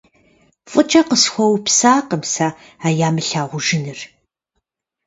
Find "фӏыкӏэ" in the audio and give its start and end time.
0.71-1.01